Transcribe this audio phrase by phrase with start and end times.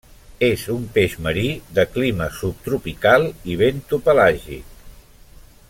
[0.45, 1.43] És un peix marí,
[1.79, 4.75] de clima subtropical i bentopelàgic.